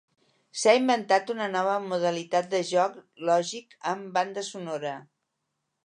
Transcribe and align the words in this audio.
S'ha 0.61 0.71
inventat 0.77 1.29
una 1.33 1.49
nova 1.57 1.75
modalitat 1.85 2.49
de 2.55 2.63
joc 2.73 2.99
lògic 3.31 3.79
amb 3.93 4.13
banda 4.19 4.47
sonora. 4.53 4.97